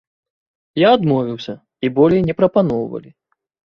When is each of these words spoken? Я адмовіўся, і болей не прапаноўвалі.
Я 0.87 0.93
адмовіўся, 0.97 1.53
і 1.85 1.93
болей 1.99 2.21
не 2.31 2.35
прапаноўвалі. 2.43 3.09